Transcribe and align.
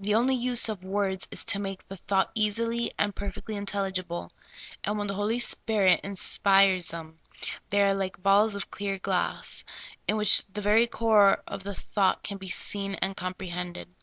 The 0.00 0.16
only 0.16 0.34
use 0.34 0.68
of 0.68 0.82
words 0.82 1.28
is 1.30 1.44
to 1.44 1.60
make 1.60 1.86
the 1.86 1.96
thought 1.96 2.32
easily 2.34 2.90
and 2.98 3.14
per 3.14 3.30
fectly 3.30 3.54
intelligible, 3.54 4.32
and 4.82 4.98
when 4.98 5.06
the 5.06 5.14
Holy 5.14 5.38
Spirit 5.38 6.00
inspires 6.02 6.88
them, 6.88 7.18
they 7.68 7.80
are 7.82 7.94
like 7.94 8.20
balls 8.20 8.56
of 8.56 8.72
clear 8.72 8.98
glass, 8.98 9.62
in 10.08 10.16
which 10.16 10.44
the 10.48 10.60
ver}^ 10.60 10.90
core 10.90 11.44
of 11.46 11.62
the 11.62 11.76
thought 11.76 12.24
can 12.24 12.36
be 12.38 12.48
seen 12.48 12.96
and 12.96 13.16
compre 13.16 13.50
hended. 13.50 13.94